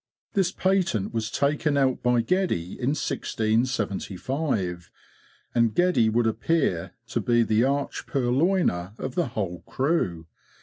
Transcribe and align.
This 0.33 0.51
patent 0.51 1.13
was 1.13 1.29
taken 1.29 1.77
out 1.77 2.01
by 2.01 2.21
Geddie 2.21 2.71
in 2.71 2.95
1675, 2.97 4.89
and 5.53 5.75
Geddie 5.75 6.09
would 6.09 6.25
appear 6.25 6.93
to 7.09 7.21
be 7.21 7.43
the 7.43 7.63
arch 7.65 8.07
purloiner 8.07 8.95
of 8.97 9.13
the 9.13 9.27
whole 9.27 9.59
crew. 9.67 10.25